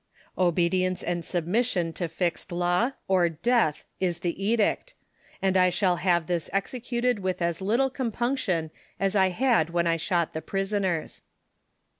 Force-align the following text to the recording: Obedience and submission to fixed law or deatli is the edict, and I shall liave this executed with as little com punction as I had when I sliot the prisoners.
Obedience 0.39 1.03
and 1.03 1.23
submission 1.23 1.93
to 1.93 2.07
fixed 2.07 2.51
law 2.51 2.93
or 3.07 3.29
deatli 3.29 3.83
is 3.99 4.21
the 4.21 4.43
edict, 4.43 4.95
and 5.43 5.55
I 5.55 5.69
shall 5.69 5.99
liave 5.99 6.25
this 6.25 6.49
executed 6.51 7.19
with 7.19 7.39
as 7.39 7.61
little 7.61 7.91
com 7.91 8.11
punction 8.11 8.71
as 8.99 9.15
I 9.15 9.29
had 9.29 9.69
when 9.69 9.85
I 9.85 9.97
sliot 9.97 10.33
the 10.33 10.41
prisoners. 10.41 11.21